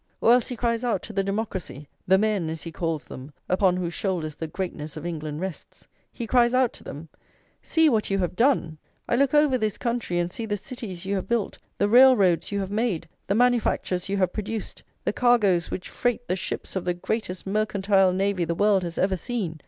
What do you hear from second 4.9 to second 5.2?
of